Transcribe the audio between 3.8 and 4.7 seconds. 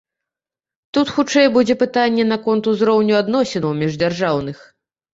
міждзяржаўных.